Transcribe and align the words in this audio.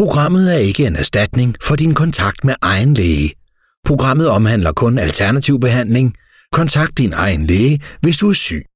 Programmet 0.00 0.54
er 0.54 0.58
ikke 0.58 0.86
en 0.86 0.96
erstatning 0.96 1.56
for 1.62 1.76
din 1.76 1.94
kontakt 1.94 2.44
med 2.44 2.54
egen 2.62 2.94
læge. 2.94 3.30
Programmet 3.84 4.28
omhandler 4.28 4.72
kun 4.72 4.98
alternativ 4.98 5.60
behandling. 5.60 6.14
Kontakt 6.52 6.98
din 6.98 7.12
egen 7.12 7.46
læge, 7.46 7.80
hvis 8.00 8.16
du 8.16 8.28
er 8.28 8.32
syg. 8.32 8.69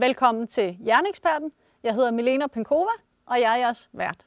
Velkommen 0.00 0.46
til 0.46 0.76
Hjerneeksperten. 0.80 1.52
Jeg 1.82 1.94
hedder 1.94 2.10
Milena 2.10 2.46
Penkova, 2.46 2.90
og 3.26 3.40
jeg 3.40 3.52
er 3.52 3.56
jeres 3.56 3.90
vært. 3.92 4.26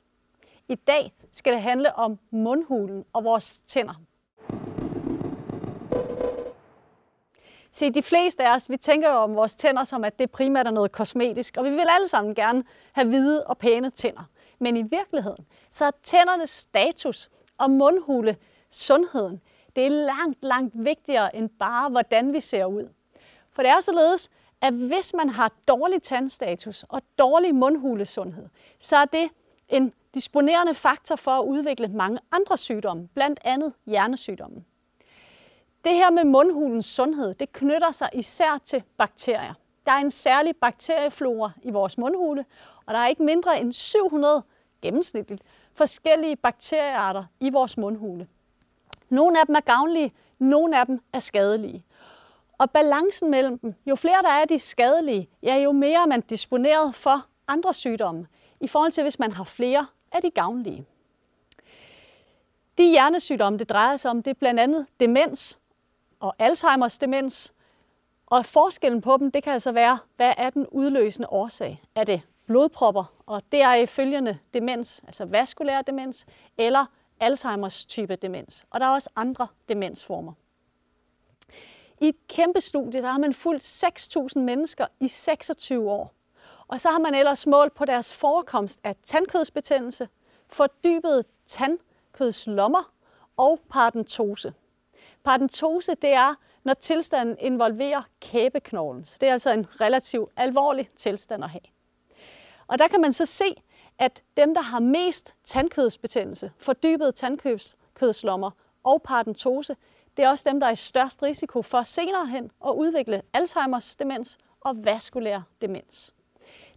I 0.68 0.76
dag 0.76 1.14
skal 1.34 1.54
det 1.54 1.62
handle 1.62 1.96
om 1.96 2.20
mundhulen 2.32 3.06
og 3.14 3.24
vores 3.24 3.62
tænder. 3.62 3.94
Se, 7.72 7.90
de 7.90 8.04
fleste 8.04 8.44
af 8.44 8.56
os, 8.56 8.70
vi 8.70 8.78
tænker 8.78 9.10
jo 9.10 9.16
om 9.16 9.36
vores 9.36 9.56
tænder 9.56 9.84
som, 9.84 10.04
at 10.04 10.20
det 10.20 10.32
primært 10.32 10.68
er 10.68 10.72
noget 10.72 10.92
kosmetisk, 10.92 11.58
og 11.58 11.66
vi 11.66 11.70
vil 11.70 11.86
alle 11.90 12.08
sammen 12.08 12.36
gerne 12.36 12.64
have 12.92 13.08
hvide 13.08 13.44
og 13.48 13.58
pæne 13.58 13.90
tænder. 13.90 14.24
Men 14.60 14.78
i 14.78 14.82
virkeligheden, 14.82 15.46
så 15.72 15.86
er 15.86 15.92
tændernes 16.04 16.50
status 16.50 17.30
og 17.58 17.72
mundhule 17.72 18.38
sundheden, 18.70 19.42
det 19.76 19.86
er 19.86 19.90
langt, 19.90 20.44
langt 20.44 20.74
vigtigere 20.76 21.36
end 21.36 21.50
bare, 21.50 21.90
hvordan 21.90 22.34
vi 22.34 22.40
ser 22.40 22.66
ud. 22.66 22.90
For 23.52 23.62
det 23.62 23.70
er 23.70 23.82
således, 23.82 24.30
at 24.62 24.74
hvis 24.74 25.14
man 25.14 25.30
har 25.30 25.52
dårlig 25.68 26.04
tandstatus 26.04 26.86
og 26.90 27.02
dårlig 27.18 27.56
mundhulesundhed, 27.56 28.48
så 28.80 28.98
er 28.98 29.06
det 29.06 29.30
en 29.70 29.94
disponerende 30.14 30.74
faktor 30.74 31.16
for 31.16 31.32
at 31.32 31.46
udvikle 31.46 31.88
mange 31.88 32.20
andre 32.32 32.58
sygdomme, 32.58 33.08
blandt 33.08 33.40
andet 33.44 33.74
hjernesygdomme. 33.86 34.64
Det 35.84 35.94
her 35.94 36.12
med 36.12 36.24
mundhulens 36.24 36.86
sundhed, 36.86 37.34
det 37.34 37.54
knytter 37.54 37.92
sig 37.92 38.10
især 38.14 38.62
til 38.66 38.84
bakterier. 38.98 39.54
Der 39.86 39.92
er 39.92 39.98
en 39.98 40.12
særlig 40.12 40.56
bakterieflora 40.56 41.52
i 41.64 41.72
vores 41.72 41.98
mundhule, 41.98 42.46
og 42.86 42.94
der 42.94 43.00
er 43.00 43.08
ikke 43.08 43.24
mindre 43.24 43.62
end 43.62 43.74
700 43.74 44.44
gennemsnitligt 44.82 45.44
forskellige 45.74 46.36
bakteriearter 46.36 47.24
i 47.40 47.50
vores 47.50 47.78
mundhule. 47.78 48.28
Nogle 49.10 49.40
af 49.40 49.46
dem 49.46 49.56
er 49.56 49.60
gavnlige, 49.60 50.14
nogle 50.40 50.80
af 50.80 50.86
dem 50.86 51.00
er 51.14 51.20
skadelige. 51.20 51.84
Og 52.62 52.72
balancen 52.72 53.32
mellem 53.32 53.60
dem, 53.60 53.74
jo 53.86 53.96
flere 53.96 54.22
der 54.22 54.30
er 54.30 54.46
de 54.46 54.60
skadelige, 54.60 55.30
ja, 55.44 55.56
jo 55.56 55.72
mere 55.72 56.02
er 56.02 56.06
man 56.06 56.22
disponeret 56.22 56.96
for 56.96 57.26
andre 57.48 57.74
sygdomme, 57.74 58.28
i 58.60 58.68
forhold 58.68 58.92
til 58.92 59.04
hvis 59.04 59.20
man 59.20 59.32
har 59.32 59.44
flere 59.44 59.88
af 60.12 60.22
de 60.22 60.32
gavnlige. 60.32 60.86
De 62.78 62.90
hjernesygdomme, 62.90 63.60
det 63.60 63.70
drejer 63.70 63.98
sig 63.98 64.12
om, 64.12 64.24
det 64.24 64.32
er 64.32 64.36
blandt 64.40 64.60
andet 64.60 64.86
demens 65.00 65.60
og 66.20 66.36
Alzheimers 66.40 67.00
demens. 67.00 67.54
Og 68.26 68.46
forskellen 68.46 69.02
på 69.02 69.18
dem, 69.18 69.32
det 69.32 69.44
kan 69.44 69.54
altså 69.54 69.72
være, 69.72 70.00
hvad 70.16 70.34
er 70.38 70.50
den 70.50 70.68
udløsende 70.68 71.28
årsag? 71.30 71.82
Er 71.96 72.04
det 72.04 72.22
blodpropper, 72.46 73.14
og 73.26 73.42
deraf 73.52 73.90
følgende 73.90 74.38
demens, 74.54 75.02
altså 75.08 75.26
vaskulær 75.26 75.82
demens, 75.82 76.26
eller 76.58 76.86
Alzheimers 77.20 77.86
type 77.86 78.16
demens. 78.16 78.66
Og 78.70 78.80
der 78.80 78.86
er 78.86 78.94
også 78.94 79.10
andre 79.16 79.48
demensformer. 79.70 80.34
I 82.02 82.08
et 82.08 82.28
kæmpe 82.28 82.62
studie, 82.62 83.02
der 83.02 83.12
har 83.12 83.20
man 83.20 83.34
fulgt 83.34 83.84
6.000 83.84 84.40
mennesker 84.40 84.88
i 85.00 85.08
26 85.08 85.92
år. 85.92 86.14
Og 86.68 86.80
så 86.80 86.90
har 86.90 87.00
man 87.00 87.16
ellers 87.16 87.48
målt 87.48 87.74
på 87.74 87.86
deres 87.86 88.14
forekomst 88.14 88.80
af 88.84 88.96
tandkødsbetændelse, 89.04 90.10
fordybet 90.48 91.26
tandkødslommer 91.46 92.94
og 93.38 93.60
paradentose. 93.70 94.54
Paradentose, 95.24 95.96
det 95.96 96.14
er, 96.14 96.36
når 96.64 96.74
tilstanden 96.74 97.38
involverer 97.40 98.02
kæbeknoglen. 98.20 99.06
Så 99.06 99.18
det 99.22 99.30
er 99.30 99.34
altså 99.34 99.52
en 99.52 99.68
relativt 99.82 100.32
alvorlig 100.36 100.90
tilstand 100.96 101.44
at 101.44 101.50
have. 101.50 101.62
Og 102.68 102.80
der 102.80 102.88
kan 102.88 103.02
man 103.02 103.14
så 103.14 103.26
se, 103.26 103.56
at 104.00 104.24
dem, 104.38 104.54
der 104.54 104.62
har 104.62 104.80
mest 104.80 105.36
tandkødsbetændelse, 105.44 106.52
fordybet 106.58 107.16
tandkødslommer 107.16 108.52
og 108.84 109.02
paradentose, 109.02 109.76
det 110.18 110.26
er 110.26 110.30
også 110.30 110.50
dem, 110.50 110.60
der 110.60 110.68
er 110.68 110.72
i 110.72 110.76
størst 110.76 111.24
risiko 111.24 111.62
for 111.62 111.84
senere 111.84 112.28
hen 112.28 112.52
at 112.66 112.72
udvikle 112.72 113.22
Alzheimers 113.34 113.96
demens 113.96 114.38
og 114.62 114.86
vaskulær 114.86 115.42
demens. 115.62 116.14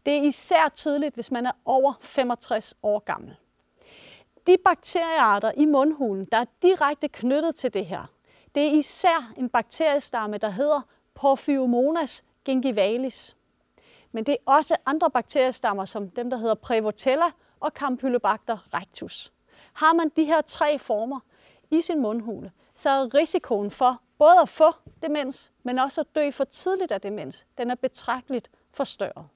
Det 0.07 0.17
er 0.17 0.23
især 0.23 0.69
tydeligt, 0.75 1.15
hvis 1.15 1.31
man 1.31 1.47
er 1.47 1.53
over 1.65 1.95
65 2.01 2.75
år 2.83 2.99
gammel. 2.99 3.37
De 4.47 4.57
bakteriearter 4.65 5.53
i 5.57 5.65
mundhulen, 5.65 6.25
der 6.33 6.39
er 6.39 6.45
direkte 6.63 7.09
knyttet 7.09 7.57
til 7.57 7.75
det 7.75 7.87
her, 7.87 8.07
det 8.55 8.67
er 8.67 8.71
især 8.71 9.33
en 9.37 9.49
bakteriestamme, 9.49 10.39
der 10.39 10.49
hedder 10.49 10.81
Porphyromonas 11.15 12.25
gingivalis. 12.45 13.37
Men 14.13 14.25
det 14.25 14.33
er 14.33 14.53
også 14.53 14.77
andre 14.87 15.11
bakteriestammer, 15.11 15.85
som 15.85 16.11
dem, 16.11 16.31
der 16.31 16.37
hedder 16.37 16.55
Prevotella 16.55 17.31
og 17.61 17.71
Campylobacter 17.75 18.75
rectus. 18.75 19.33
Har 19.73 19.93
man 19.93 20.09
de 20.17 20.25
her 20.25 20.41
tre 20.41 20.79
former 20.79 21.21
i 21.71 21.81
sin 21.81 22.01
mundhule, 22.01 22.53
så 22.75 22.91
er 22.91 23.15
risikoen 23.15 23.71
for 23.71 24.01
både 24.19 24.41
at 24.43 24.49
få 24.49 24.73
demens, 25.03 25.53
men 25.63 25.79
også 25.79 26.01
at 26.01 26.07
dø 26.15 26.31
for 26.31 26.45
tidligt 26.45 26.93
af 26.93 27.01
demens, 27.01 27.47
den 27.59 27.71
er 27.71 27.75
betragteligt 27.75 28.51
forstørret. 28.73 29.27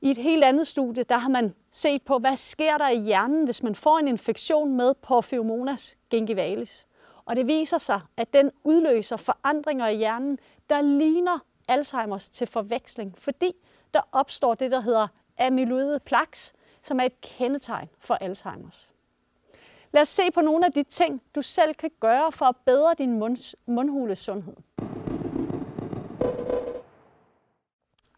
I 0.00 0.10
et 0.10 0.16
helt 0.16 0.44
andet 0.44 0.66
studie, 0.66 1.02
der 1.02 1.16
har 1.16 1.28
man 1.28 1.54
set 1.70 2.02
på, 2.02 2.18
hvad 2.18 2.36
sker 2.36 2.78
der 2.78 2.88
i 2.88 2.98
hjernen, 2.98 3.44
hvis 3.44 3.62
man 3.62 3.74
får 3.74 3.98
en 3.98 4.08
infektion 4.08 4.76
med 4.76 4.94
Porphyromonas 4.94 5.96
gingivalis. 6.10 6.86
Og 7.24 7.36
det 7.36 7.46
viser 7.46 7.78
sig, 7.78 8.00
at 8.16 8.32
den 8.32 8.50
udløser 8.64 9.16
forandringer 9.16 9.88
i 9.88 9.96
hjernen, 9.96 10.38
der 10.70 10.80
ligner 10.80 11.38
Alzheimers 11.68 12.30
til 12.30 12.46
forveksling, 12.46 13.18
fordi 13.18 13.52
der 13.94 14.00
opstår 14.12 14.54
det, 14.54 14.70
der 14.70 14.80
hedder 14.80 15.08
amyloide 15.38 16.00
plaques, 16.00 16.52
som 16.82 17.00
er 17.00 17.04
et 17.04 17.20
kendetegn 17.20 17.88
for 17.98 18.14
Alzheimers. 18.14 18.92
Lad 19.92 20.02
os 20.02 20.08
se 20.08 20.30
på 20.30 20.40
nogle 20.40 20.66
af 20.66 20.72
de 20.72 20.82
ting, 20.82 21.22
du 21.34 21.42
selv 21.42 21.74
kan 21.74 21.90
gøre 22.00 22.32
for 22.32 22.46
at 22.46 22.56
bedre 22.56 22.94
din 22.98 23.18
munds, 23.18 23.54
mundhules 23.66 24.18
sundhed. 24.18 24.54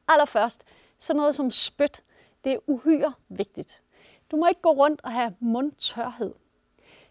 Allerførst, 0.08 0.64
så 0.98 1.14
noget 1.14 1.34
som 1.34 1.50
spyt. 1.50 2.04
Det 2.44 2.52
er 2.52 2.58
uhyre 2.66 3.12
vigtigt. 3.28 3.82
Du 4.30 4.36
må 4.36 4.46
ikke 4.46 4.60
gå 4.60 4.70
rundt 4.70 5.00
og 5.04 5.12
have 5.12 5.34
mundtørhed. 5.40 6.34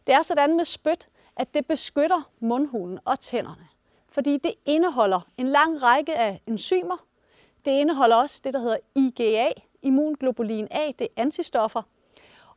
Det 0.08 0.16
er 0.16 0.22
sådan 0.22 0.56
med 0.56 0.66
spyt, 0.66 1.10
at 1.36 1.54
det 1.54 1.68
beskytter 1.68 2.32
mundhulen 2.40 3.00
og 3.06 3.20
tænderne. 3.20 3.68
Fordi 4.10 4.38
det 4.38 4.54
indeholder 4.66 5.22
en 5.38 5.48
lang 5.48 5.84
række 5.84 6.16
af 6.16 6.42
enzymer. 6.48 6.98
Det 7.66 7.72
indeholder 7.72 8.16
også 8.16 8.42
det, 8.44 8.54
der 8.54 8.60
hedder 8.60 8.78
IgA, 8.96 9.52
immunglobulin 9.82 10.68
A, 10.72 10.92
det 11.00 11.02
er 11.02 11.22
antistoffer. 11.22 11.82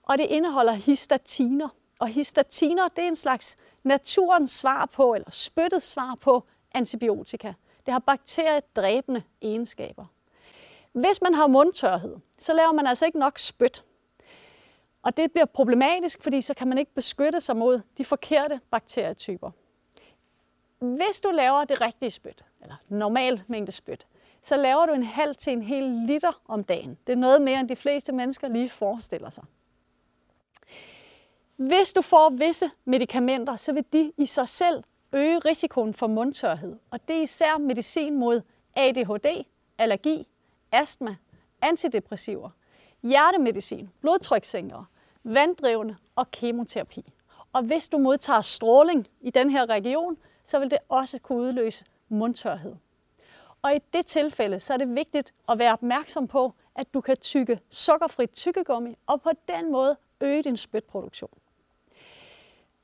Og 0.03 0.19
det 0.19 0.27
indeholder 0.27 0.73
histatiner. 0.73 1.69
Og 2.01 2.09
histatiner, 2.09 2.89
det 2.89 3.05
er 3.05 3.09
en 3.09 3.17
slags 3.17 3.57
naturens 3.83 4.51
svar 4.51 4.87
på, 4.87 5.15
eller 5.15 5.31
spyttets 5.31 5.87
svar 5.87 6.15
på 6.21 6.45
antibiotika. 6.75 7.53
Det 7.87 7.93
har 7.93 7.99
bakteriedræbende 7.99 9.23
egenskaber. 9.43 10.05
Hvis 10.93 11.23
man 11.23 11.35
har 11.35 11.47
mundtørhed, 11.47 12.17
så 12.39 12.53
laver 12.53 12.73
man 12.73 12.87
altså 12.87 13.07
ikke 13.07 13.19
nok 13.19 13.39
spyt. 13.39 13.85
Og 15.03 15.17
det 15.17 15.33
bliver 15.33 15.45
problematisk, 15.45 16.23
fordi 16.23 16.41
så 16.41 16.55
kan 16.55 16.69
man 16.69 16.79
ikke 16.79 16.95
beskytte 16.95 17.41
sig 17.41 17.57
mod 17.57 17.81
de 17.99 18.05
forkerte 18.05 18.61
bakterietyper. 18.71 19.51
Hvis 20.79 21.21
du 21.23 21.31
laver 21.31 21.65
det 21.65 21.81
rigtige 21.81 22.11
spyt, 22.11 22.45
eller 22.63 22.77
normal 22.89 23.43
mængde 23.47 23.73
spyt, 23.73 24.07
så 24.43 24.57
laver 24.57 24.87
du 24.87 24.93
en 24.93 25.03
halv 25.03 25.35
til 25.37 25.53
en 25.53 25.63
hel 25.63 25.85
liter 25.85 26.41
om 26.49 26.65
dagen. 26.65 26.99
Det 27.07 27.13
er 27.13 27.17
noget 27.17 27.43
mere, 27.43 27.61
end 27.61 27.69
de 27.69 27.77
fleste 27.77 28.13
mennesker 28.13 28.49
lige 28.49 28.69
forestiller 28.69 29.31
sig. 29.31 29.45
Hvis 31.61 31.93
du 31.93 32.03
får 32.03 32.31
visse 32.31 32.71
medicamenter, 32.85 33.57
så 33.57 33.73
vil 33.73 33.85
de 33.93 34.13
i 34.17 34.27
sig 34.27 34.49
selv 34.49 34.85
øge 35.13 35.39
risikoen 35.39 35.95
for 35.95 36.07
mundtørhed. 36.07 36.77
Og 36.91 37.09
det 37.09 37.17
er 37.19 37.23
især 37.23 37.59
medicin 37.59 38.19
mod 38.19 38.41
ADHD, 38.77 39.45
allergi, 39.79 40.27
astma, 40.73 41.17
antidepressiver, 41.63 42.51
hjertemedicin, 43.03 43.91
blodtrykssænkere, 44.01 44.85
vanddrivende 45.25 45.97
og 46.17 46.31
kemoterapi. 46.31 47.13
Og 47.53 47.63
hvis 47.63 47.89
du 47.89 47.99
modtager 47.99 48.41
stråling 48.41 49.09
i 49.21 49.31
den 49.31 49.51
her 49.51 49.69
region, 49.69 50.17
så 50.45 50.59
vil 50.59 50.71
det 50.71 50.79
også 50.89 51.19
kunne 51.19 51.39
udløse 51.39 51.85
mundtørhed. 52.09 52.75
Og 53.63 53.75
i 53.75 53.79
det 53.93 54.07
tilfælde, 54.07 54.61
så 54.61 54.73
er 54.73 54.77
det 54.77 54.95
vigtigt 54.95 55.35
at 55.49 55.59
være 55.59 55.73
opmærksom 55.73 56.29
på, 56.29 56.55
at 56.75 56.95
du 56.95 57.01
kan 57.01 57.17
tykke 57.17 57.59
sukkerfrit 57.71 58.31
tykkegummi 58.31 58.99
og 59.07 59.23
på 59.23 59.31
den 59.49 59.73
måde 59.73 59.97
øge 60.21 60.43
din 60.43 60.57
spytproduktion. 60.57 61.40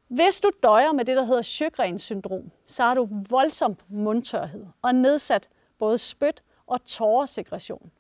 Hvis 0.09 0.41
du 0.41 0.51
døjer 0.63 0.93
med 0.93 1.05
det, 1.05 1.17
der 1.17 1.25
hedder 1.25 1.43
Sjøgrens 1.43 2.03
syndrom, 2.03 2.51
så 2.67 2.83
har 2.83 2.95
du 2.95 3.09
voldsom 3.31 3.77
mundtørhed 3.89 4.67
og 4.83 4.95
nedsat 4.95 5.49
både 5.79 5.99
spyt 5.99 6.43
og 6.67 6.85
tåresekretion. 6.85 7.91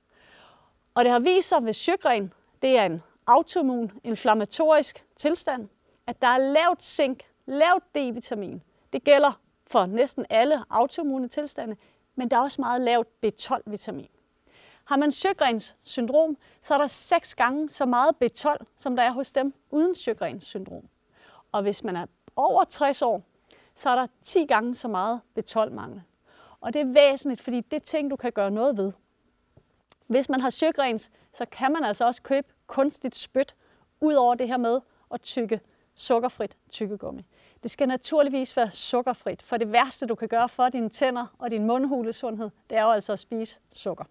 Og 0.94 1.04
det 1.04 1.12
har 1.12 1.18
vist 1.18 1.48
sig 1.48 1.64
ved 1.64 1.72
Sjøgren, 1.72 2.32
det 2.62 2.78
er 2.78 2.86
en 2.86 3.02
autoimmun 3.26 3.92
inflammatorisk 4.04 5.04
tilstand, 5.16 5.68
at 6.06 6.22
der 6.22 6.28
er 6.28 6.38
lavt 6.38 6.82
zink, 6.82 7.22
lavt 7.46 7.84
D-vitamin. 7.98 8.62
Det 8.92 9.04
gælder 9.04 9.40
for 9.66 9.86
næsten 9.86 10.26
alle 10.30 10.64
autoimmune 10.70 11.28
tilstande, 11.28 11.76
men 12.14 12.30
der 12.30 12.36
er 12.36 12.40
også 12.40 12.60
meget 12.60 12.80
lavt 12.80 13.08
B12-vitamin. 13.26 14.10
Har 14.84 14.96
man 14.96 15.12
Sjøgrens 15.12 15.76
syndrom, 15.82 16.36
så 16.60 16.74
er 16.74 16.78
der 16.78 16.86
seks 16.86 17.34
gange 17.34 17.68
så 17.68 17.84
meget 17.84 18.10
B12, 18.24 18.64
som 18.76 18.96
der 18.96 19.02
er 19.02 19.10
hos 19.10 19.32
dem 19.32 19.54
uden 19.70 19.94
Sjøgrens 19.94 20.44
syndrom. 20.44 20.88
Og 21.56 21.62
hvis 21.62 21.84
man 21.84 21.96
er 21.96 22.06
over 22.36 22.64
60 22.64 23.02
år, 23.02 23.22
så 23.74 23.90
er 23.90 23.96
der 23.96 24.06
10 24.22 24.46
gange 24.46 24.74
så 24.74 24.88
meget 24.88 25.20
B12-mangel. 25.38 26.02
Og 26.60 26.72
det 26.72 26.80
er 26.80 26.86
væsentligt, 26.86 27.40
fordi 27.40 27.60
det 27.60 27.76
er 27.76 27.80
ting, 27.80 28.10
du 28.10 28.16
kan 28.16 28.32
gøre 28.32 28.50
noget 28.50 28.76
ved. 28.76 28.92
Hvis 30.06 30.28
man 30.28 30.40
har 30.40 30.50
søgrens, 30.50 31.10
så 31.34 31.46
kan 31.52 31.72
man 31.72 31.84
altså 31.84 32.06
også 32.06 32.22
købe 32.22 32.46
kunstigt 32.66 33.16
spyt, 33.16 33.56
ud 34.00 34.14
over 34.14 34.34
det 34.34 34.48
her 34.48 34.56
med 34.56 34.80
at 35.10 35.20
tykke 35.20 35.60
sukkerfrit 35.94 36.56
tykkegummi. 36.70 37.26
Det 37.62 37.70
skal 37.70 37.88
naturligvis 37.88 38.56
være 38.56 38.70
sukkerfrit, 38.70 39.42
for 39.42 39.56
det 39.56 39.72
værste, 39.72 40.06
du 40.06 40.14
kan 40.14 40.28
gøre 40.28 40.48
for 40.48 40.68
dine 40.68 40.88
tænder 40.88 41.26
og 41.38 41.50
din 41.50 41.66
mundhulesundhed, 41.66 42.50
det 42.70 42.78
er 42.78 42.82
jo 42.82 42.90
altså 42.90 43.12
at 43.12 43.18
spise 43.18 43.60
sukker. 43.72 44.04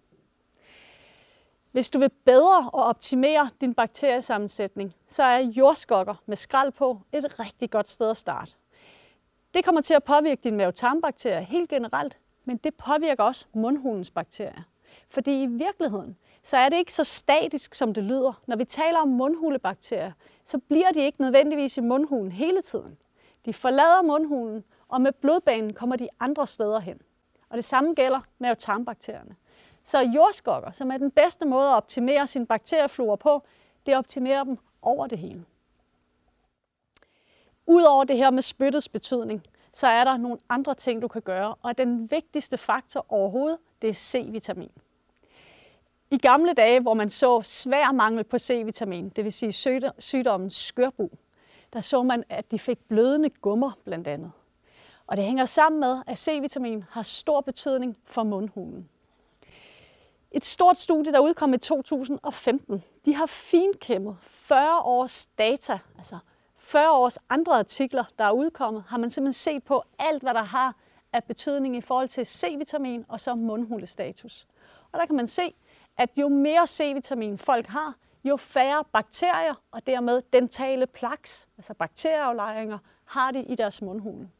Hvis 1.76 1.90
du 1.90 1.98
vil 1.98 2.10
bedre 2.24 2.70
og 2.72 2.82
optimere 2.82 3.50
din 3.60 3.74
bakteriesammensætning, 3.74 4.94
så 5.08 5.22
er 5.22 5.38
jordskokker 5.38 6.14
med 6.26 6.36
skrald 6.36 6.72
på 6.72 7.00
et 7.12 7.40
rigtig 7.40 7.70
godt 7.70 7.88
sted 7.88 8.10
at 8.10 8.16
starte. 8.16 8.52
Det 9.54 9.64
kommer 9.64 9.80
til 9.80 9.94
at 9.94 10.04
påvirke 10.04 10.40
dine 10.44 10.56
mavetarmbakterier 10.56 11.40
helt 11.40 11.70
generelt, 11.70 12.18
men 12.44 12.56
det 12.56 12.74
påvirker 12.74 13.24
også 13.24 13.46
mundhulens 13.52 14.10
bakterier. 14.10 14.62
Fordi 15.08 15.42
i 15.42 15.46
virkeligheden, 15.46 16.16
så 16.42 16.56
er 16.56 16.68
det 16.68 16.76
ikke 16.76 16.92
så 16.92 17.04
statisk, 17.04 17.74
som 17.74 17.94
det 17.94 18.04
lyder. 18.04 18.40
Når 18.46 18.56
vi 18.56 18.64
taler 18.64 18.98
om 18.98 19.08
mundhulebakterier, 19.08 20.12
så 20.44 20.58
bliver 20.58 20.92
de 20.92 21.00
ikke 21.00 21.20
nødvendigvis 21.20 21.76
i 21.76 21.80
mundhulen 21.80 22.32
hele 22.32 22.62
tiden. 22.62 22.96
De 23.44 23.52
forlader 23.52 24.02
mundhulen, 24.02 24.64
og 24.88 25.00
med 25.00 25.12
blodbanen 25.12 25.74
kommer 25.74 25.96
de 25.96 26.08
andre 26.20 26.46
steder 26.46 26.80
hen. 26.80 27.00
Og 27.48 27.56
det 27.56 27.64
samme 27.64 27.94
gælder 27.94 28.20
med 28.38 28.56
tarmbakterierne. 28.56 29.36
Så 29.86 30.00
jordskokker, 30.00 30.70
som 30.70 30.90
er 30.90 30.96
den 30.96 31.10
bedste 31.10 31.46
måde 31.46 31.68
at 31.68 31.76
optimere 31.76 32.26
sin 32.26 32.46
bakterieflora 32.46 33.16
på, 33.16 33.42
det 33.86 33.96
optimerer 33.96 34.44
dem 34.44 34.58
over 34.82 35.06
det 35.06 35.18
hele. 35.18 35.44
Udover 37.66 38.04
det 38.04 38.16
her 38.16 38.30
med 38.30 38.42
spyttets 38.42 38.88
betydning, 38.88 39.42
så 39.72 39.86
er 39.86 40.04
der 40.04 40.16
nogle 40.16 40.38
andre 40.48 40.74
ting, 40.74 41.02
du 41.02 41.08
kan 41.08 41.22
gøre, 41.22 41.54
og 41.62 41.78
den 41.78 42.10
vigtigste 42.10 42.56
faktor 42.56 43.06
overhovedet, 43.08 43.58
det 43.82 43.88
er 43.88 43.94
C-vitamin. 43.94 44.70
I 46.10 46.18
gamle 46.18 46.52
dage, 46.52 46.80
hvor 46.80 46.94
man 46.94 47.10
så 47.10 47.42
svær 47.42 47.92
mangel 47.92 48.24
på 48.24 48.38
C-vitamin, 48.38 49.08
det 49.08 49.24
vil 49.24 49.32
sige 49.32 49.52
sygdommen 49.98 50.50
skørbu, 50.50 51.10
der 51.72 51.80
så 51.80 52.02
man, 52.02 52.24
at 52.28 52.50
de 52.50 52.58
fik 52.58 52.78
blødende 52.88 53.30
gummer 53.30 53.70
blandt 53.84 54.08
andet. 54.08 54.32
Og 55.06 55.16
det 55.16 55.24
hænger 55.24 55.44
sammen 55.44 55.80
med, 55.80 56.02
at 56.06 56.18
C-vitamin 56.18 56.84
har 56.90 57.02
stor 57.02 57.40
betydning 57.40 57.96
for 58.04 58.22
mundhulen. 58.22 58.88
Et 60.30 60.44
stort 60.44 60.78
studie, 60.78 61.12
der 61.12 61.18
udkom 61.18 61.54
i 61.54 61.58
2015, 61.58 62.84
de 63.04 63.14
har 63.14 63.26
finkæmmet 63.26 64.16
40 64.22 64.80
års 64.80 65.26
data, 65.26 65.78
altså 65.98 66.18
40 66.58 66.92
års 66.92 67.18
andre 67.28 67.58
artikler, 67.58 68.04
der 68.18 68.24
er 68.24 68.30
udkommet, 68.30 68.84
har 68.88 68.98
man 68.98 69.10
simpelthen 69.10 69.32
set 69.32 69.64
på 69.64 69.82
alt, 69.98 70.22
hvad 70.22 70.34
der 70.34 70.42
har 70.42 70.74
af 71.12 71.24
betydning 71.24 71.76
i 71.76 71.80
forhold 71.80 72.08
til 72.08 72.26
C-vitamin 72.26 73.04
og 73.08 73.20
så 73.20 73.34
mundhulestatus. 73.34 74.46
Og 74.92 74.98
der 74.98 75.06
kan 75.06 75.16
man 75.16 75.28
se, 75.28 75.54
at 75.96 76.10
jo 76.16 76.28
mere 76.28 76.66
C-vitamin 76.66 77.38
folk 77.38 77.66
har, 77.66 77.94
jo 78.24 78.36
færre 78.36 78.84
bakterier 78.92 79.54
og 79.70 79.86
dermed 79.86 80.22
dentale 80.32 80.86
plaks, 80.86 81.48
altså 81.58 81.74
bakterieaflejringer, 81.74 82.78
har 83.04 83.30
de 83.30 83.42
i 83.42 83.54
deres 83.54 83.82
mundhule. 83.82 84.30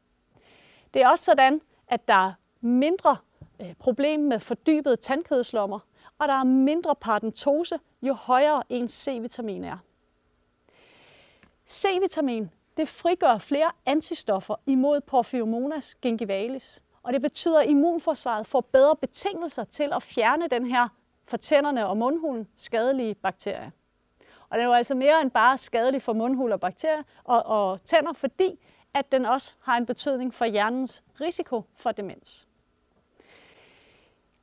Det 0.94 1.02
er 1.02 1.08
også 1.08 1.24
sådan, 1.24 1.60
at 1.88 2.08
der 2.08 2.14
er 2.28 2.32
mindre 2.60 3.16
Øh, 3.60 3.74
problem 3.74 4.20
med 4.20 4.40
fordybede 4.40 4.96
tandkødslommer, 4.96 5.78
og 6.18 6.28
der 6.28 6.34
er 6.34 6.44
mindre 6.44 6.94
paradentose, 6.94 7.78
jo 8.02 8.12
højere 8.12 8.62
ens 8.68 8.92
C-vitamin 8.92 9.64
er. 9.64 9.78
C-vitamin 11.68 12.50
det 12.76 12.88
frigør 12.88 13.38
flere 13.38 13.70
antistoffer 13.86 14.54
imod 14.66 15.00
Porphyromonas 15.00 15.94
gingivalis, 15.94 16.82
og 17.02 17.12
det 17.12 17.22
betyder, 17.22 17.60
at 17.60 17.68
immunforsvaret 17.68 18.46
får 18.46 18.60
bedre 18.60 18.96
betingelser 18.96 19.64
til 19.64 19.92
at 19.92 20.02
fjerne 20.02 20.48
den 20.48 20.66
her 20.66 20.88
for 21.28 21.36
tænderne 21.36 21.86
og 21.86 21.96
mundhulen 21.96 22.48
skadelige 22.56 23.14
bakterier. 23.14 23.70
Og 24.48 24.58
den 24.58 24.60
er 24.60 24.64
jo 24.68 24.72
altså 24.72 24.94
mere 24.94 25.22
end 25.22 25.30
bare 25.30 25.58
skadelig 25.58 26.02
for 26.02 26.12
mundhul 26.12 26.52
og 26.52 26.60
bakterier 26.60 27.02
og, 27.24 27.42
og 27.46 27.84
tænder, 27.84 28.12
fordi 28.12 28.58
at 28.94 29.12
den 29.12 29.24
også 29.24 29.54
har 29.62 29.76
en 29.76 29.86
betydning 29.86 30.34
for 30.34 30.44
hjernens 30.44 31.02
risiko 31.20 31.62
for 31.76 31.92
demens. 31.92 32.45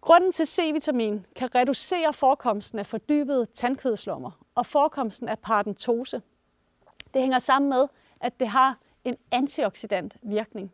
Grunden 0.03 0.31
til 0.31 0.45
C-vitamin 0.45 1.25
kan 1.35 1.55
reducere 1.55 2.13
forekomsten 2.13 2.79
af 2.79 2.85
fordybede 2.85 3.45
tandkødslommer 3.45 4.31
og 4.55 4.65
forekomsten 4.65 5.29
af 5.29 5.39
paradentose. 5.39 6.21
Det 7.13 7.21
hænger 7.21 7.39
sammen 7.39 7.69
med, 7.69 7.87
at 8.19 8.39
det 8.39 8.47
har 8.47 8.77
en 9.03 9.17
antioxidant 9.31 10.17
virkning. 10.21 10.71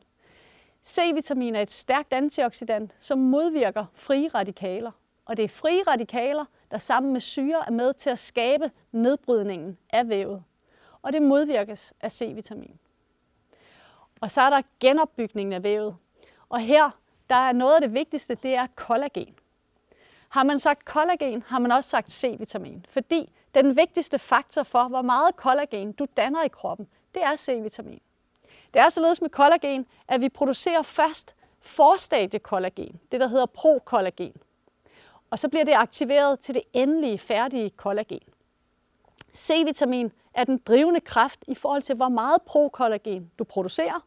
C-vitamin 0.86 1.56
er 1.56 1.62
et 1.62 1.72
stærkt 1.72 2.14
antioxidant, 2.14 2.96
som 3.00 3.20
modvirker 3.20 3.86
frie 3.94 4.28
radikaler. 4.28 4.92
Og 5.26 5.38
det 5.38 5.44
er 5.46 5.50
frie 5.50 5.84
radikaler, 5.88 6.46
der 6.72 6.78
sammen 6.78 7.14
med 7.14 7.22
syre 7.22 7.64
er 7.68 7.72
med 7.72 7.94
til 7.94 8.10
at 8.10 8.20
skabe 8.20 8.72
nedbrydningen 8.92 9.78
af 9.90 10.10
vævet. 10.10 10.44
Og 11.02 11.14
det 11.14 11.22
modvirkes 11.22 11.94
af 12.02 12.12
C-vitamin. 12.12 12.80
Og 14.22 14.32
så 14.32 14.42
er 14.42 14.50
der 14.50 14.62
genopbygningen 14.80 15.54
af 15.54 15.64
vævet. 15.64 15.96
Og 16.50 16.60
her 16.60 16.99
der 17.30 17.36
er 17.36 17.52
noget 17.52 17.76
af 17.76 17.82
det 17.82 17.94
vigtigste, 17.94 18.36
det 18.36 18.56
er 18.56 18.68
kollagen. 18.76 19.36
Har 20.30 20.44
man 20.44 20.60
sagt 20.60 20.86
kollagen, 20.86 21.44
har 21.48 21.60
man 21.60 21.72
også 21.72 21.90
sagt 21.90 22.12
C-vitamin. 22.12 22.86
Fordi 22.90 23.32
den 23.54 23.76
vigtigste 23.76 24.20
faktor 24.20 24.64
for, 24.64 24.88
hvor 24.88 25.02
meget 25.02 25.36
kollagen 25.36 25.92
du 25.92 26.08
danner 26.18 26.44
i 26.44 26.48
kroppen, 26.48 26.88
det 27.14 27.24
er 27.24 27.36
C-vitamin. 27.36 28.02
Det 28.74 28.82
er 28.82 28.90
således 28.90 29.22
med 29.22 29.30
kollagen, 29.30 29.86
at 30.08 30.22
vi 30.22 30.30
producerer 30.30 30.82
først 30.82 31.36
forstadiekollagen, 31.62 33.00
det 33.12 33.20
der 33.20 33.28
hedder 33.28 33.46
prokollagen 33.46 34.34
og 35.30 35.40
så 35.40 35.50
bliver 35.50 35.66
det 35.66 35.74
aktiveret 35.74 36.40
til 36.40 36.56
det 36.56 36.64
endelige, 36.74 37.18
færdige 37.18 37.70
kollagen. 37.70 38.20
C-vitamin 39.36 40.12
er 40.34 40.44
den 40.44 40.58
drivende 40.58 41.00
kraft 41.00 41.40
i 41.48 41.56
forhold 41.56 41.82
til, 41.82 41.96
hvor 41.96 42.10
meget 42.10 42.42
prokollagen 42.42 43.32
du 43.40 43.44
producerer. 43.44 44.06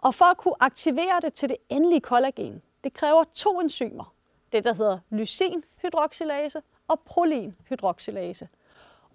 Og 0.00 0.14
for 0.14 0.24
at 0.24 0.36
kunne 0.36 0.54
aktivere 0.60 1.20
det 1.22 1.32
til 1.32 1.48
det 1.48 1.56
endelige 1.68 2.00
kollagen, 2.00 2.62
det 2.84 2.92
kræver 2.92 3.24
to 3.34 3.60
enzymer. 3.60 4.14
Det, 4.52 4.64
der 4.64 4.74
hedder 4.74 4.98
lysinhydroxylase 5.10 6.62
og 6.88 7.00
prolinhydroxylase. 7.00 8.48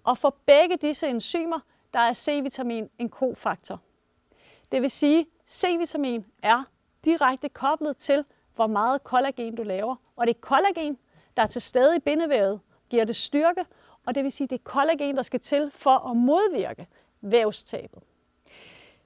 Og 0.04 0.18
for 0.18 0.36
begge 0.46 0.76
disse 0.76 1.08
enzymer, 1.08 1.60
der 1.92 1.98
er 1.98 2.12
C-vitamin 2.12 2.90
en 2.98 3.08
kofaktor. 3.08 3.80
Det 4.72 4.82
vil 4.82 4.90
sige, 4.90 5.26
C-vitamin 5.50 6.24
er 6.42 6.62
direkte 7.04 7.48
koblet 7.48 7.96
til, 7.96 8.24
hvor 8.54 8.66
meget 8.66 9.04
kollagen 9.04 9.54
du 9.54 9.62
laver. 9.62 9.96
Og 10.16 10.26
det 10.26 10.34
er 10.34 10.40
kollagen, 10.40 10.98
der 11.36 11.42
er 11.42 11.46
til 11.46 11.62
stede 11.62 11.96
i 11.96 11.98
bindevævet, 11.98 12.60
giver 12.90 13.04
det 13.04 13.16
styrke, 13.16 13.64
og 14.06 14.14
det 14.14 14.24
vil 14.24 14.32
sige, 14.32 14.44
at 14.44 14.50
det 14.50 14.58
er 14.58 14.62
kollagen, 14.64 15.16
der 15.16 15.22
skal 15.22 15.40
til 15.40 15.70
for 15.74 16.10
at 16.10 16.16
modvirke 16.16 16.86
vævstabet. 17.20 18.02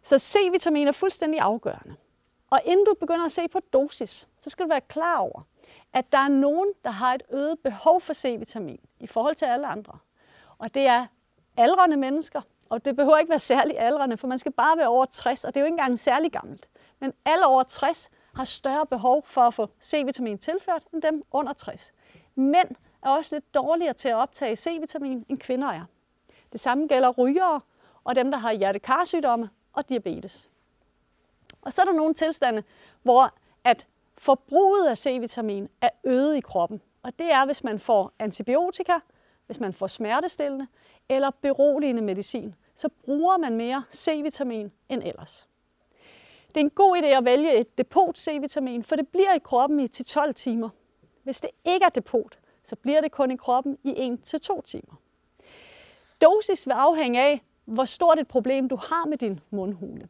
Så 0.02 0.18
C-vitamin 0.18 0.88
er 0.88 0.92
fuldstændig 0.92 1.40
afgørende. 1.40 1.96
Og 2.50 2.60
inden 2.64 2.86
du 2.86 2.94
begynder 3.00 3.24
at 3.24 3.32
se 3.32 3.48
på 3.48 3.60
dosis, 3.72 4.28
så 4.40 4.50
skal 4.50 4.64
du 4.64 4.68
være 4.68 4.80
klar 4.80 5.18
over, 5.18 5.42
at 5.92 6.12
der 6.12 6.18
er 6.18 6.28
nogen, 6.28 6.68
der 6.84 6.90
har 6.90 7.14
et 7.14 7.22
øget 7.30 7.58
behov 7.58 8.00
for 8.00 8.12
C-vitamin 8.12 8.80
i 9.00 9.06
forhold 9.06 9.34
til 9.34 9.44
alle 9.44 9.66
andre. 9.66 9.98
Og 10.58 10.74
det 10.74 10.86
er 10.86 11.06
aldrende 11.56 11.96
mennesker, 11.96 12.40
og 12.68 12.84
det 12.84 12.96
behøver 12.96 13.18
ikke 13.18 13.30
være 13.30 13.38
særlig 13.38 13.78
aldrende, 13.78 14.16
for 14.16 14.26
man 14.26 14.38
skal 14.38 14.52
bare 14.52 14.76
være 14.76 14.88
over 14.88 15.04
60, 15.04 15.44
og 15.44 15.54
det 15.54 15.60
er 15.60 15.64
jo 15.64 15.66
ikke 15.66 15.74
engang 15.74 15.98
særlig 15.98 16.32
gammelt. 16.32 16.68
Men 17.00 17.12
alle 17.24 17.46
over 17.46 17.62
60 17.62 18.10
har 18.34 18.44
større 18.44 18.86
behov 18.86 19.22
for 19.26 19.40
at 19.40 19.54
få 19.54 19.70
C-vitamin 19.82 20.38
tilført 20.38 20.84
end 20.92 21.02
dem 21.02 21.22
under 21.32 21.52
60. 21.52 21.92
Mænd 22.34 22.68
er 23.02 23.08
også 23.08 23.34
lidt 23.34 23.54
dårligere 23.54 23.92
til 23.92 24.08
at 24.08 24.14
optage 24.14 24.56
C-vitamin, 24.56 25.24
end 25.28 25.38
kvinder 25.38 25.68
er. 25.68 25.84
Det 26.52 26.60
samme 26.60 26.86
gælder 26.86 27.10
rygere 27.10 27.60
og 28.04 28.16
dem, 28.16 28.30
der 28.30 28.38
har 28.38 28.52
hjertekarsygdomme 28.52 29.50
og 29.72 29.88
diabetes. 29.88 30.50
Og 31.62 31.72
så 31.72 31.80
er 31.82 31.86
der 31.86 31.92
nogle 31.92 32.14
tilstande, 32.14 32.62
hvor 33.02 33.34
at 33.64 33.86
forbruget 34.18 34.88
af 34.88 34.98
C-vitamin 34.98 35.68
er 35.80 35.88
øget 36.04 36.36
i 36.36 36.40
kroppen. 36.40 36.82
Og 37.02 37.12
det 37.18 37.32
er, 37.32 37.46
hvis 37.46 37.64
man 37.64 37.78
får 37.78 38.12
antibiotika, 38.18 38.92
hvis 39.46 39.60
man 39.60 39.72
får 39.72 39.86
smertestillende 39.86 40.66
eller 41.08 41.30
beroligende 41.30 42.02
medicin, 42.02 42.54
så 42.74 42.88
bruger 43.04 43.36
man 43.36 43.56
mere 43.56 43.84
C-vitamin 43.92 44.72
end 44.88 45.02
ellers. 45.02 45.48
Det 46.48 46.56
er 46.56 46.60
en 46.60 46.70
god 46.70 46.96
idé 46.96 47.06
at 47.06 47.24
vælge 47.24 47.60
et 47.60 47.78
depot 47.78 48.18
C-vitamin, 48.18 48.84
for 48.84 48.96
det 48.96 49.08
bliver 49.08 49.34
i 49.34 49.38
kroppen 49.38 49.80
i 49.80 49.88
10-12 49.96 50.32
timer. 50.32 50.68
Hvis 51.22 51.40
det 51.40 51.50
ikke 51.64 51.84
er 51.84 51.88
depot, 51.88 52.38
så 52.64 52.76
bliver 52.76 53.00
det 53.00 53.12
kun 53.12 53.30
i 53.30 53.36
kroppen 53.36 53.78
i 53.84 54.16
1-2 54.24 54.62
timer. 54.62 55.00
Dosis 56.22 56.66
vil 56.66 56.72
afhænge 56.72 57.22
af, 57.22 57.42
hvor 57.70 57.84
stort 57.84 58.18
et 58.18 58.28
problem 58.28 58.68
du 58.68 58.76
har 58.76 59.06
med 59.06 59.18
din 59.18 59.40
mundhule. 59.50 60.08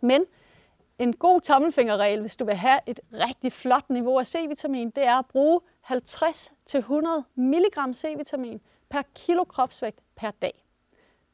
Men 0.00 0.24
en 0.98 1.16
god 1.16 1.40
tommelfingerregel, 1.40 2.20
hvis 2.20 2.36
du 2.36 2.44
vil 2.44 2.54
have 2.54 2.80
et 2.86 3.00
rigtig 3.12 3.52
flot 3.52 3.90
niveau 3.90 4.18
af 4.18 4.26
C-vitamin, 4.26 4.90
det 4.90 5.04
er 5.04 5.16
at 5.16 5.26
bruge 5.26 5.60
50-100 5.84 7.22
mg 7.34 7.94
C-vitamin 7.94 8.60
per 8.88 9.02
kilo 9.14 9.44
kropsvægt 9.44 10.00
per 10.16 10.30
dag. 10.30 10.64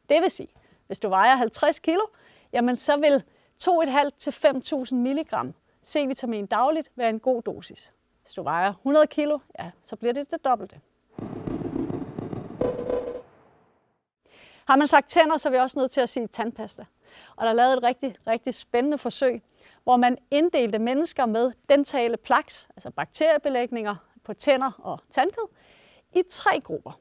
Det 0.09 0.23
vil 0.23 0.31
sige, 0.31 0.49
hvis 0.87 1.01
du 1.01 1.09
vejer 1.09 1.37
50 1.37 1.79
kg, 1.79 1.99
jamen 2.53 2.77
så 2.77 2.97
vil 2.97 3.23
2,5-5.000 3.63 4.95
mg 4.95 5.55
C-vitamin 5.85 6.47
dagligt 6.47 6.91
være 6.97 7.11
en 7.11 7.21
god 7.21 7.43
dosis. 7.43 7.93
Hvis 8.23 8.33
du 8.33 8.43
vejer 8.43 8.69
100 8.69 9.07
kg, 9.07 9.31
ja, 9.59 9.71
så 9.83 9.97
bliver 9.97 10.13
det 10.13 10.31
det 10.31 10.45
dobbelte. 10.45 10.81
Har 14.67 14.77
man 14.77 14.87
sagt 14.87 15.09
tænder, 15.09 15.37
så 15.37 15.49
er 15.49 15.51
vi 15.51 15.59
også 15.59 15.79
nødt 15.79 15.91
til 15.91 16.01
at 16.01 16.09
sige 16.09 16.27
tandpasta. 16.27 16.85
Og 17.37 17.45
der 17.45 17.51
er 17.51 17.55
lavet 17.55 17.73
et 17.77 17.83
rigtig, 17.83 18.15
rigtig 18.27 18.55
spændende 18.55 18.99
forsøg, 18.99 19.43
hvor 19.85 19.97
man 19.97 20.19
inddelte 20.31 20.79
mennesker 20.79 21.27
med 21.27 21.53
dentale 21.69 22.17
plaks, 22.17 22.69
altså 22.77 22.91
bakteriebelægninger 22.91 23.97
på 24.25 24.35
tænder 24.35 24.71
og 24.79 25.01
tandkød, 25.11 25.49
i 26.13 26.23
tre 26.31 26.61
grupper. 26.61 27.01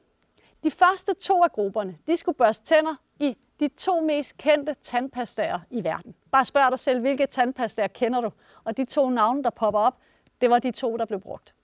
De 0.64 0.70
første 0.70 1.14
to 1.14 1.42
af 1.42 1.52
grupperne, 1.52 1.98
de 2.06 2.16
skulle 2.16 2.36
børste 2.36 2.64
tænder 2.64 2.94
i 3.20 3.36
de 3.60 3.68
to 3.68 4.00
mest 4.00 4.36
kendte 4.36 4.74
tandpastaer 4.82 5.60
i 5.70 5.84
verden. 5.84 6.14
Bare 6.32 6.44
spørg 6.44 6.70
dig 6.70 6.78
selv, 6.78 7.00
hvilke 7.00 7.26
tandpastaer 7.26 7.86
kender 7.86 8.20
du? 8.20 8.30
Og 8.64 8.76
de 8.76 8.84
to 8.84 9.10
navne, 9.10 9.42
der 9.42 9.50
popper 9.50 9.80
op, 9.80 9.98
det 10.40 10.50
var 10.50 10.58
de 10.58 10.70
to, 10.70 10.96
der 10.96 11.04
blev 11.04 11.20
brugt. 11.20 11.54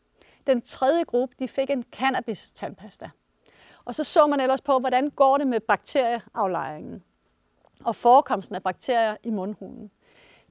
Den 0.46 0.62
tredje 0.62 1.04
gruppe, 1.04 1.34
de 1.38 1.48
fik 1.48 1.70
en 1.70 1.84
cannabis-tandpasta. 1.92 3.10
Og 3.90 3.94
så 3.94 4.04
så 4.04 4.26
man 4.26 4.40
ellers 4.40 4.60
på, 4.60 4.78
hvordan 4.78 5.10
går 5.10 5.38
det 5.38 5.46
med 5.46 5.60
bakterieaflejringen 5.60 7.02
og 7.84 7.96
forekomsten 7.96 8.56
af 8.56 8.62
bakterier 8.62 9.16
i 9.22 9.30
mundhulen. 9.30 9.90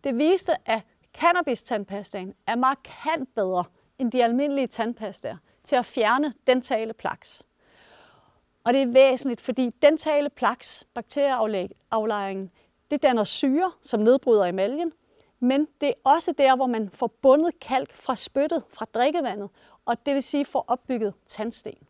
Det 0.03 0.17
viste, 0.17 0.53
at 0.65 0.81
cannabis-tandpastaen 1.17 2.34
er 2.48 2.55
markant 2.55 3.36
bedre 3.36 3.63
end 4.00 4.12
de 4.12 4.24
almindelige 4.24 4.67
tandpastaer 4.67 5.38
til 5.63 5.75
at 5.75 5.86
fjerne 5.86 6.34
dentale 6.48 6.93
plaks. 6.93 7.43
Og 8.63 8.74
det 8.74 8.81
er 8.81 8.88
væsentligt, 8.88 9.41
fordi 9.41 9.69
dentale 9.69 10.29
plaks, 10.29 10.88
bakterieaflejringen, 10.93 12.51
det 12.91 13.03
danner 13.03 13.24
syre, 13.24 13.72
som 13.81 14.00
nedbryder 14.00 14.46
emaljen, 14.46 14.91
men 15.39 15.67
det 15.81 15.89
er 15.89 16.10
også 16.10 16.31
der, 16.31 16.55
hvor 16.55 16.67
man 16.67 16.89
får 16.93 17.08
bundet 17.08 17.60
kalk 17.60 17.93
fra 17.93 18.15
spyttet, 18.15 18.63
fra 18.69 18.86
drikkevandet, 18.93 19.50
og 19.86 20.05
det 20.05 20.13
vil 20.13 20.24
sige 20.24 20.46
får 20.46 20.65
opbygget 20.67 21.13
tandsten. 21.27 21.88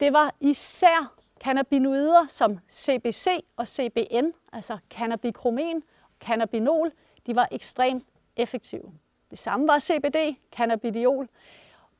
Det 0.00 0.12
var 0.12 0.34
især 0.40 1.14
cannabinoider 1.40 2.26
som 2.26 2.58
CBC 2.70 3.44
og 3.56 3.68
CBN, 3.68 4.30
altså 4.52 4.78
cannabikromen, 4.90 5.82
cannabinol, 6.20 6.92
de 7.26 7.36
var 7.36 7.48
ekstremt 7.50 8.04
effektive. 8.36 8.92
Det 9.30 9.38
samme 9.38 9.68
var 9.68 9.78
CBD, 9.78 10.36
cannabidiol. 10.52 11.28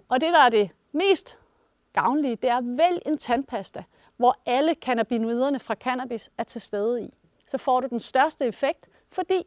Og 0.09 0.21
det, 0.21 0.33
der 0.33 0.39
er 0.39 0.49
det 0.49 0.71
mest 0.93 1.39
gavnlige, 1.93 2.37
det 2.37 2.51
er 2.51 2.61
vælg 2.63 3.03
en 3.07 3.19
tandpasta, 3.19 3.85
hvor 4.17 4.39
alle 4.47 4.75
cannabinoiderne 4.75 5.59
fra 5.59 5.75
cannabis 5.75 6.31
er 6.39 6.45
til 6.45 6.61
stede 6.61 7.03
i. 7.03 7.15
Så 7.47 7.59
får 7.59 7.81
du 7.81 7.87
den 7.87 8.01
største 8.01 8.47
effekt, 8.47 8.89
fordi 9.11 9.47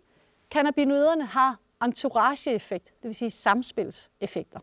cannabinoiderne 0.51 1.25
har 1.25 1.59
entourage-effekt, 1.83 2.85
det 2.85 3.03
vil 3.03 3.15
sige 3.15 3.31
samspilseffekter. 3.31 4.59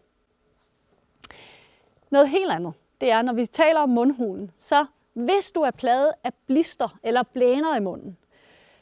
Noget 2.10 2.28
helt 2.28 2.50
andet, 2.50 2.72
det 3.04 3.12
er, 3.12 3.22
når 3.22 3.32
vi 3.32 3.46
taler 3.46 3.80
om 3.80 3.88
mundhulen, 3.88 4.50
så 4.58 4.86
hvis 5.12 5.50
du 5.52 5.60
er 5.60 5.70
plaget 5.70 6.12
af 6.24 6.34
blister 6.46 6.98
eller 7.02 7.22
blæner 7.22 7.76
i 7.76 7.80
munden, 7.80 8.16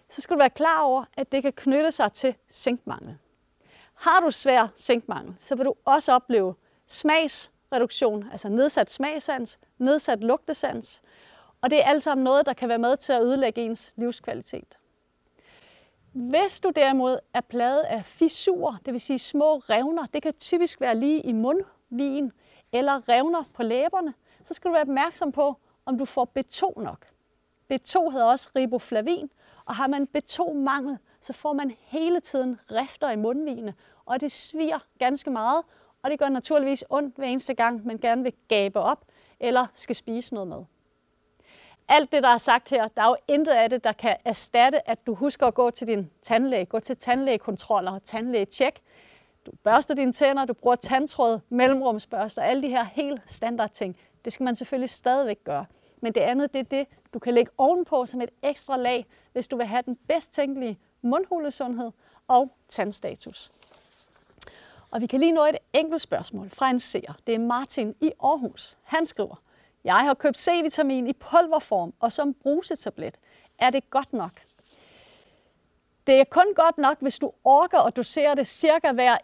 så 0.09 0.21
skal 0.21 0.37
du 0.37 0.39
være 0.39 0.51
klar 0.51 0.83
over, 0.83 1.05
at 1.17 1.33
det 1.33 1.43
kan 1.43 1.53
knytte 1.53 1.91
sig 1.91 2.13
til 2.13 2.35
zinkmangel. 2.51 3.17
Har 3.95 4.21
du 4.21 4.31
svær 4.31 4.69
zinkmangel, 4.77 5.35
så 5.39 5.55
vil 5.55 5.65
du 5.65 5.75
også 5.85 6.13
opleve 6.13 6.55
smagsreduktion, 6.87 8.25
altså 8.33 8.49
nedsat 8.49 8.91
smagsans, 8.91 9.59
nedsat 9.79 10.21
lugtesans, 10.21 11.03
og 11.61 11.71
det 11.71 11.81
er 11.81 11.85
alt 11.85 12.03
sammen 12.03 12.25
noget, 12.25 12.47
der 12.47 12.53
kan 12.53 12.69
være 12.69 12.79
med 12.79 12.97
til 12.97 13.13
at 13.13 13.23
ødelægge 13.23 13.61
ens 13.61 13.93
livskvalitet. 13.97 14.79
Hvis 16.13 16.61
du 16.61 16.71
derimod 16.77 17.19
er 17.35 17.41
plaget 17.41 17.83
af 17.83 18.05
fissurer, 18.05 18.77
det 18.85 18.93
vil 18.93 19.01
sige 19.01 19.19
små 19.19 19.59
revner, 19.59 20.07
det 20.07 20.23
kan 20.23 20.35
typisk 20.35 20.81
være 20.81 20.95
lige 20.95 21.21
i 21.21 21.33
mundvigen 21.33 22.33
eller 22.73 23.09
revner 23.09 23.45
på 23.55 23.63
læberne, 23.63 24.15
så 24.45 24.55
skal 24.55 24.69
du 24.69 24.73
være 24.73 24.83
opmærksom 24.83 25.33
på, 25.33 25.57
om 25.87 25.99
du 25.99 26.05
får 26.05 26.29
B2 26.39 26.83
nok. 26.83 27.07
B2 27.73 28.11
hedder 28.11 28.27
også 28.27 28.51
riboflavin, 28.57 29.31
og 29.65 29.75
har 29.75 29.87
man 29.87 30.09
B2-mangel, 30.17 30.99
så 31.21 31.33
får 31.33 31.53
man 31.53 31.73
hele 31.79 32.21
tiden 32.21 32.61
rifter 32.71 33.11
i 33.11 33.17
mundvigene, 33.17 33.75
og 34.07 34.21
det 34.21 34.33
sviger 34.33 34.79
ganske 34.99 35.31
meget, 35.31 35.63
og 36.03 36.11
det 36.11 36.19
gør 36.19 36.29
naturligvis 36.29 36.85
ondt 36.91 37.17
hver 37.17 37.27
eneste 37.27 37.55
gang, 37.55 37.87
man 37.87 37.99
gerne 37.99 38.23
vil 38.23 38.33
gabe 38.49 38.81
op 38.81 39.05
eller 39.41 39.67
skal 39.75 39.97
spise 39.97 40.35
noget 40.35 40.49
med. 40.49 40.65
Alt 41.89 42.13
det, 42.13 42.23
der 42.23 42.29
er 42.29 42.39
sagt 42.39 42.69
her, 42.69 42.89
der 42.89 43.03
er 43.03 43.09
jo 43.09 43.17
intet 43.29 43.53
af 43.53 43.71
det, 43.71 43.85
der 43.85 43.93
kan 43.93 44.17
erstatte, 44.25 44.89
at 44.91 45.07
du 45.07 45.15
husker 45.15 45.47
at 45.47 45.55
gå 45.55 45.71
til 45.71 45.87
din 45.87 46.11
tandlæge, 46.23 46.65
gå 46.65 46.81
til 46.81 46.97
tandlægekontroller 46.97 47.93
og 47.93 48.05
tandlægetjek. 48.05 48.81
Du 49.47 49.53
børster 49.63 49.95
dine 49.95 50.13
tænder, 50.13 50.45
du 50.45 50.55
bruger 50.55 50.77
tandtråd, 50.77 51.41
mellemrumsbørster, 51.49 52.43
alle 52.43 52.63
de 52.63 52.69
her 52.69 52.85
helt 52.85 53.21
standard 53.27 53.71
ting. 53.71 53.97
Det 54.25 54.33
skal 54.33 54.45
man 54.45 54.57
selvfølgelig 54.57 54.91
stadigvæk 54.91 55.45
gøre. 55.45 55.67
Men 56.01 56.13
det 56.13 56.21
andet, 56.21 56.53
det 56.53 56.59
er 56.59 56.63
det, 56.65 56.87
du 57.15 57.19
kan 57.19 57.35
lægge 57.35 57.53
ovenpå 57.59 58.07
som 58.07 58.21
et 58.21 58.31
ekstra 58.43 58.77
lag, 58.77 59.07
hvis 59.33 59.49
du 59.49 59.57
vil 59.57 59.67
have 59.67 59.83
den 59.83 59.97
bedst 60.09 60.33
tænkelige 60.33 60.79
mundhulesundhed 61.03 61.91
og 62.29 62.57
tandstatus. 62.69 63.53
Og 64.91 65.01
vi 65.01 65.07
kan 65.07 65.21
lige 65.21 65.33
nå 65.33 65.45
et 65.45 65.57
enkelt 65.73 66.01
spørgsmål 66.01 66.51
fra 66.51 66.71
en 66.71 66.81
seer. 66.81 67.13
Det 67.27 67.35
er 67.35 67.39
Martin 67.39 67.95
i 68.01 68.13
Aarhus. 68.23 68.79
Han 68.83 69.07
skriver, 69.07 69.37
jeg 69.85 69.95
har 69.95 70.15
købt 70.15 70.39
C-vitamin 70.39 71.07
i 71.07 71.13
pulverform 71.13 71.95
og 72.01 72.13
som 72.13 72.35
brusetablet. 72.35 73.19
Er 73.59 73.71
det 73.71 73.91
godt 73.91 74.13
nok? 74.13 74.41
Det 76.07 76.21
er 76.21 76.25
kun 76.25 76.55
godt 76.55 76.79
nok, 76.79 77.01
hvis 77.01 77.19
du 77.19 77.33
orker 77.45 77.79
at 77.79 77.97
dosere 77.97 78.35
det 78.35 78.47
cirka 78.47 78.93
hver 78.93 79.17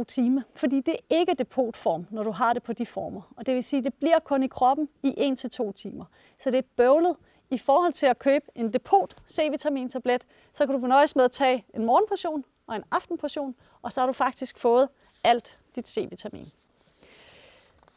1-2 0.00 0.04
timer, 0.04 0.42
fordi 0.54 0.80
det 0.80 0.94
er 0.94 1.16
ikke 1.18 1.34
depotform, 1.34 2.06
når 2.10 2.22
du 2.22 2.30
har 2.30 2.52
det 2.52 2.62
på 2.62 2.72
de 2.72 2.86
former. 2.86 3.22
Og 3.36 3.46
det 3.46 3.54
vil 3.54 3.64
sige, 3.64 3.78
at 3.78 3.84
det 3.84 3.94
bliver 3.94 4.18
kun 4.18 4.42
i 4.42 4.46
kroppen 4.46 4.88
i 5.02 5.34
1-2 5.58 5.72
timer. 5.72 6.04
Så 6.38 6.50
det 6.50 6.58
er 6.58 6.62
bøvlet. 6.76 7.16
I 7.50 7.58
forhold 7.58 7.92
til 7.92 8.06
at 8.06 8.18
købe 8.18 8.44
en 8.54 8.72
depot 8.72 9.16
C-vitamin-tablet, 9.28 10.26
så 10.52 10.66
kan 10.66 10.80
du 10.80 10.86
nøjes 10.86 11.16
med 11.16 11.24
at 11.24 11.30
tage 11.30 11.64
en 11.74 11.84
morgenportion 11.84 12.44
og 12.66 12.76
en 12.76 12.84
aftenportion, 12.90 13.54
og 13.82 13.92
så 13.92 14.00
har 14.00 14.06
du 14.06 14.12
faktisk 14.12 14.58
fået 14.58 14.88
alt 15.24 15.58
dit 15.76 15.88
C-vitamin. 15.88 16.52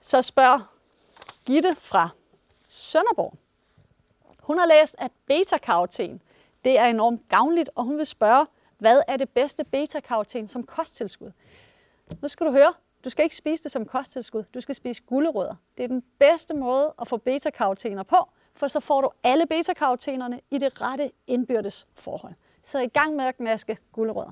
Så 0.01 0.21
spørg 0.21 0.61
Gitte 1.45 1.75
fra 1.75 2.09
Sønderborg. 2.67 3.33
Hun 4.39 4.59
har 4.59 4.65
læst, 4.65 4.95
at 4.99 5.11
beta-karoten 5.25 6.21
det 6.65 6.79
er 6.79 6.85
enormt 6.85 7.29
gavnligt, 7.29 7.69
og 7.75 7.83
hun 7.83 7.97
vil 7.97 8.05
spørge, 8.05 8.45
hvad 8.77 9.01
er 9.07 9.17
det 9.17 9.29
bedste 9.29 9.63
beta-karoten 9.63 10.47
som 10.47 10.63
kosttilskud? 10.63 11.31
Nu 12.21 12.27
skal 12.27 12.45
du 12.45 12.51
høre, 12.51 12.73
du 13.03 13.09
skal 13.09 13.23
ikke 13.23 13.35
spise 13.35 13.63
det 13.63 13.71
som 13.71 13.85
kosttilskud, 13.85 14.43
du 14.53 14.61
skal 14.61 14.75
spise 14.75 15.01
gulerødder. 15.01 15.55
Det 15.77 15.83
er 15.83 15.87
den 15.87 16.03
bedste 16.19 16.53
måde 16.53 16.93
at 17.01 17.07
få 17.07 17.17
beta-karotener 17.17 18.03
på, 18.03 18.29
for 18.55 18.67
så 18.67 18.79
får 18.79 19.01
du 19.01 19.09
alle 19.23 19.45
beta-karotenerne 19.45 20.39
i 20.51 20.57
det 20.57 20.81
rette 20.81 21.11
indbyrdes 21.27 21.87
forhold. 21.95 22.33
Så 22.63 22.79
i 22.79 22.87
gang 22.87 23.15
med 23.15 23.25
at 23.25 23.37
gnaske 23.37 23.77
gulerødder. 23.91 24.31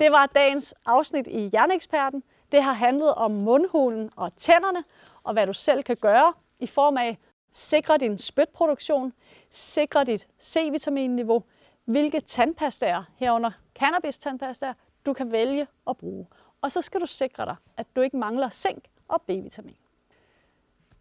Det 0.00 0.12
var 0.12 0.26
dagens 0.26 0.74
afsnit 0.86 1.26
i 1.26 1.48
Hjerneeksperten. 1.48 2.22
Det 2.52 2.62
har 2.62 2.72
handlet 2.72 3.14
om 3.14 3.30
mundhulen 3.30 4.10
og 4.16 4.36
tænderne, 4.36 4.84
og 5.22 5.32
hvad 5.32 5.46
du 5.46 5.52
selv 5.52 5.82
kan 5.82 5.96
gøre 5.96 6.32
i 6.58 6.66
form 6.66 6.96
af 6.96 7.18
sikre 7.56 7.96
din 7.96 8.18
spytproduktion, 8.18 9.12
sikre 9.50 10.04
dit 10.04 10.28
C-vitaminniveau, 10.40 11.42
hvilke 11.84 12.20
tandpastaer 12.20 13.02
herunder 13.16 13.50
cannabis-tandpastaer, 13.74 14.72
du 15.06 15.12
kan 15.12 15.32
vælge 15.32 15.66
at 15.88 15.96
bruge. 15.96 16.26
Og 16.62 16.72
så 16.72 16.82
skal 16.82 17.00
du 17.00 17.06
sikre 17.06 17.44
dig, 17.44 17.56
at 17.76 17.86
du 17.96 18.00
ikke 18.00 18.16
mangler 18.16 18.48
zink 18.48 18.84
og 19.08 19.22
B-vitamin. 19.22 19.76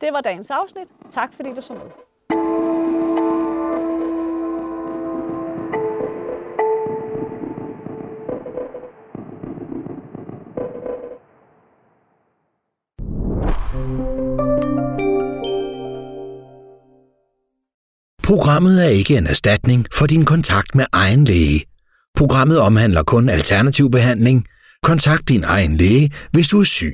Det 0.01 0.13
var 0.13 0.21
dagens 0.21 0.51
afsnit. 0.51 0.87
Tak 1.09 1.33
fordi 1.33 1.53
du 1.53 1.61
så 1.61 1.73
med. 1.73 1.91
Programmet 18.25 18.85
er 18.85 18.89
ikke 18.89 19.17
en 19.17 19.27
erstatning 19.27 19.85
for 19.93 20.05
din 20.05 20.25
kontakt 20.25 20.75
med 20.75 20.85
egen 20.91 21.25
læge. 21.25 21.63
Programmet 22.15 22.59
omhandler 22.59 23.03
kun 23.03 23.29
alternativ 23.29 23.91
behandling. 23.91 24.45
Kontakt 24.83 25.29
din 25.29 25.43
egen 25.43 25.77
læge, 25.77 26.11
hvis 26.31 26.47
du 26.47 26.59
er 26.59 26.63
syg. 26.63 26.93